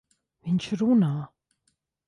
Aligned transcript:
Viņš 0.47 0.71
runā! 0.81 1.13